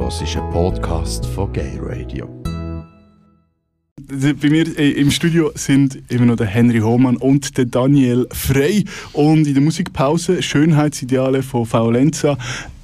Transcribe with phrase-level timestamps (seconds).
[0.00, 2.28] hörst einen Podcast von Gay Radio.
[3.96, 8.84] Bei mir äh, im Studio sind immer noch der Henry Hohmann und der Daniel Frey.
[9.12, 12.38] Und in der Musikpause Schönheitsideale von Faulenza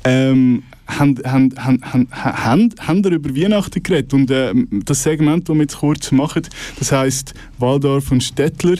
[0.05, 4.13] ähm, haben, haben, haben, haben, haben, über Weihnachten geredet.
[4.13, 4.53] Und äh,
[4.85, 6.43] das Segment, das wir jetzt kurz machen,
[6.79, 8.77] das heisst Waldorf und Stettler.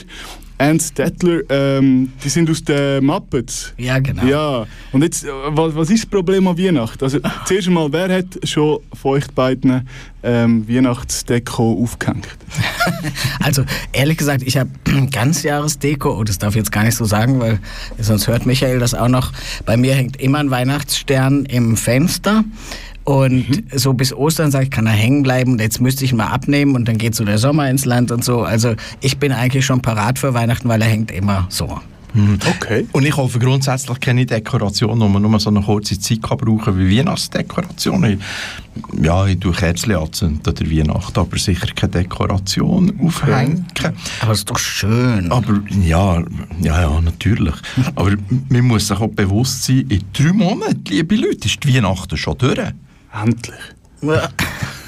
[0.57, 3.73] Anne Stettler, ähm, die sind aus den Muppets.
[3.77, 4.25] Ja, genau.
[4.25, 7.03] Ja, und jetzt, äh, was, was ist das Problem an Weihnachten?
[7.03, 9.87] Also, zuerst einmal, wer hat schon von euch beiden
[10.23, 12.27] ähm, Weihnachtsdeko aufgehängt?
[13.41, 14.69] also, ehrlich gesagt, ich habe
[15.11, 17.59] Ganzjahresdeko, oh, das darf ich jetzt gar nicht so sagen, weil
[17.99, 19.33] sonst hört Michael das auch noch.
[19.65, 22.45] Bei mir hängt immer ein Weihnachtsstern im Fenster.
[23.05, 23.77] Und mhm.
[23.77, 26.27] so bis Ostern sage ich, kann er hängen bleiben und jetzt müsste ich ihn mal
[26.27, 28.41] abnehmen und dann geht so der Sommer ins Land und so.
[28.41, 31.79] Also ich bin eigentlich schon parat für Weihnachten, weil er hängt immer so.
[32.15, 32.39] Mhm.
[32.47, 32.87] Okay.
[32.93, 36.79] Und ich hoffe grundsätzlich keine Dekoration, wo man nur so eine kurze Zeit kann brauchen
[36.79, 38.19] wie Weihnachtsdekoration.
[39.01, 43.67] Ja, ich tue Kerzen anzünden oder Weihnachten, aber sicher keine Dekoration aufhängen.
[44.21, 45.31] Aber es ist doch schön.
[45.31, 46.23] Aber ja,
[46.61, 47.55] ja, ja, natürlich.
[47.95, 48.13] aber
[48.49, 52.37] man muss sich auch bewusst sein, in drei Monaten, liebe Leute, ist die Weihnachten schon
[52.37, 52.73] durch.
[53.21, 53.59] Endlich.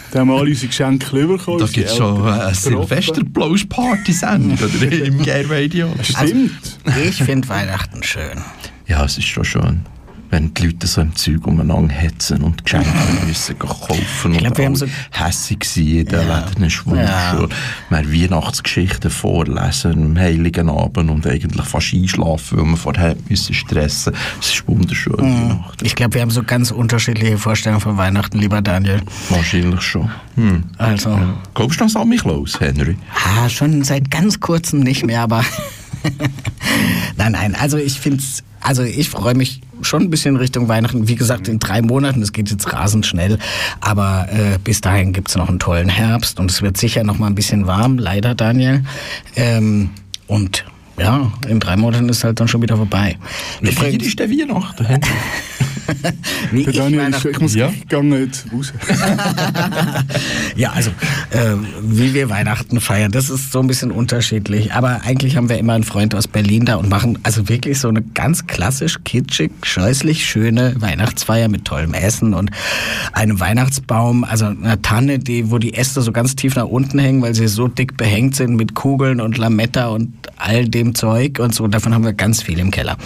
[0.10, 1.60] Da haben wir alle unsere Geschenke bekommen.
[1.60, 5.94] Da gibt es schon eine Silvester-Blows-Party-Sendung im Gay Radio.
[6.02, 6.80] Stimmt.
[6.86, 8.42] Also, ich finde Weihnachten schön.
[8.88, 9.82] Ja, es ist schon schön
[10.30, 12.90] wenn die Leute so im Zeug umeinander hetzen und Geschenke
[13.28, 16.40] müssen kaufen ich glaub, und so hässig sind in den ja.
[16.40, 17.50] Läden ist wunderschön.
[17.90, 18.02] Ja.
[18.10, 24.14] Wir Weihnachtsgeschichten vorlesen am Heiligen Abend und eigentlich fast einschlafen, weil wir vorher müssen stressen.
[24.40, 25.16] Es ist wunderschön.
[25.20, 25.60] Mhm.
[25.82, 29.02] Ich glaube, wir haben so ganz unterschiedliche Vorstellungen von Weihnachten, lieber Daniel.
[29.30, 30.10] Wahrscheinlich schon.
[30.36, 30.64] Hm.
[30.78, 31.10] Also.
[31.10, 31.34] Ja.
[31.54, 32.98] Glaubst du an mich los, Henry?
[33.26, 35.44] Ah, schon seit ganz kurzem nicht mehr, aber
[37.18, 41.08] nein, nein, also ich finde es, also ich freue mich schon ein bisschen Richtung Weihnachten.
[41.08, 43.40] Wie gesagt, in drei Monaten, das geht jetzt rasend schnell,
[43.80, 47.18] aber äh, bis dahin gibt es noch einen tollen Herbst und es wird sicher noch
[47.18, 48.84] mal ein bisschen warm, leider, Daniel.
[49.38, 49.92] Ähm,
[50.28, 50.66] und
[51.00, 53.18] ja, in drei Monaten ist halt dann schon wieder vorbei.
[53.62, 55.00] Wie viel ist der Weihnachten?
[56.52, 57.70] Wie ich, Daniel, ich, ich muss ja?
[57.70, 58.74] gegangen jetzt raus.
[60.56, 60.92] ja, also
[61.32, 64.74] äh, wie wir Weihnachten feiern, das ist so ein bisschen unterschiedlich.
[64.74, 67.88] Aber eigentlich haben wir immer einen Freund aus Berlin da und machen also wirklich so
[67.88, 72.52] eine ganz klassisch kitschig, scheußlich schöne Weihnachtsfeier mit tollem Essen und
[73.14, 77.22] einem Weihnachtsbaum, also einer Tanne, die, wo die Äste so ganz tief nach unten hängen,
[77.22, 81.54] weil sie so dick behängt sind mit Kugeln und Lametta und all dem Zeug und
[81.54, 81.68] so.
[81.68, 82.98] Davon haben wir ganz viel im Keller.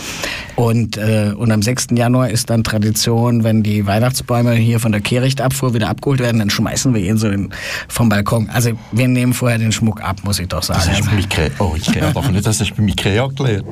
[0.56, 1.88] Und, äh, und am 6.
[1.92, 6.50] Januar ist dann Tradition, wenn die Weihnachtsbäume hier von der Kehrichtabfuhr wieder abgeholt werden, dann
[6.50, 7.50] schmeißen wir ihn so in,
[7.90, 8.50] vom Balkon.
[8.50, 10.82] Also wir nehmen vorher den Schmuck ab, muss ich doch sagen.
[10.88, 11.50] Das ist Ikea.
[11.60, 13.66] Oh, Ikea doch nicht, das ist bei Ikea gelernt.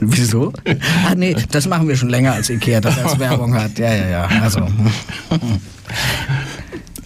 [0.00, 0.52] Wieso?
[1.08, 3.78] Ah nee, das machen wir schon länger als Ikea, das als Werbung hat.
[3.78, 4.28] Ja, ja, ja.
[4.42, 4.60] Also.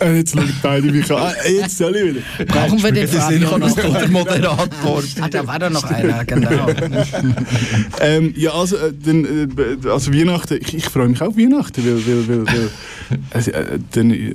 [0.00, 1.32] Äh, jetzt schauen beide mich an.
[1.44, 2.44] Äh, jetzt soll ich wieder.
[2.46, 3.74] Brauchen wir den Fabio noch?
[3.74, 5.02] Der Moderator.
[5.20, 6.68] Ah, da war da noch einer, genau.
[8.00, 11.84] ähm, ja, also, äh, dann, äh, also Weihnachten, ich, ich freue mich auch auf Weihnachten,
[11.84, 12.70] weil, weil, weil, weil
[13.30, 14.34] also, äh, dann, äh,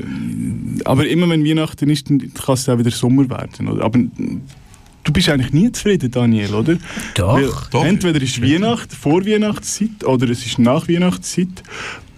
[0.86, 3.68] aber immer wenn Weihnachten ist, dann kann es auch wieder Sommer werden.
[3.68, 3.86] Oder?
[3.86, 6.78] Aber du bist eigentlich nie zufrieden, Daniel, oder?
[7.16, 7.36] Doch.
[7.36, 7.86] Weil doch.
[7.86, 11.64] Entweder ist Weihnachten vor Weihnachtszeit oder es ist nach Weihnachtszeit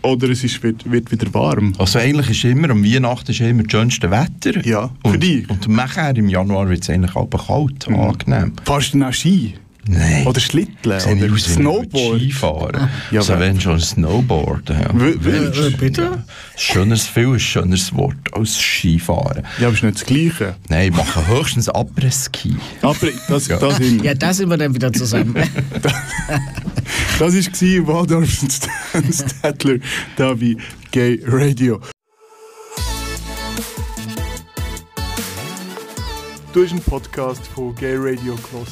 [0.05, 1.73] oder es ist, wird, wird wieder warm.
[1.77, 4.65] Also eigentlich ist immer, am Weihnachten ist immer das schönste Wetter.
[4.65, 5.49] Ja, für dich.
[5.49, 7.95] Und nachher im Januar wird es eigentlich auch kalt, mhm.
[7.95, 8.53] angenehm.
[8.63, 9.55] Fahrst du nach Ski?
[9.87, 10.25] Nein.
[10.25, 12.19] Oder Schlitteln oder aus, Snowboard.
[12.19, 12.89] Skifahren.
[13.11, 14.69] Ja, also wenn schon Snowboard.
[14.69, 14.89] Ja.
[14.89, 16.23] Äh, bitte?
[16.55, 19.43] Schönes, viel schöneres Wort als Skifahren.
[19.59, 20.55] Ja, aber ist nicht das Gleiche.
[20.69, 22.55] Nein, ich mache höchstens Après-Ski.
[22.81, 23.57] Après, das, ja.
[23.57, 25.35] Das ja, da sind wir dann wieder zusammen.
[27.19, 28.51] das war Waldorf und
[29.13, 29.79] Stadler
[30.17, 30.57] da bei
[30.91, 31.79] Gay Radio.
[36.51, 38.67] Du hast einen Podcast von Gay Radio gehört.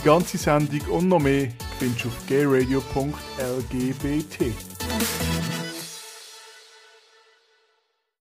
[0.00, 1.48] Die ganze Sendung und noch mehr
[1.78, 4.67] findest du auf gayradio.lgbt.